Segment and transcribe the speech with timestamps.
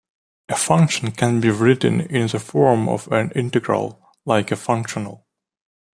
[0.49, 5.27] A function can be written in the form of an integral like a functional.